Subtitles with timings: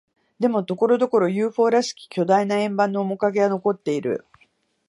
[0.39, 4.25] でも、ところどころ、ＵＦＯ らしき巨大な円盤の面影は残っている。